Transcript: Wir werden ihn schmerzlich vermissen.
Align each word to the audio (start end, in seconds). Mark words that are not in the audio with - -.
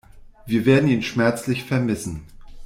Wir 0.47 0.65
werden 0.65 0.89
ihn 0.89 1.03
schmerzlich 1.03 1.63
vermissen. 1.63 2.23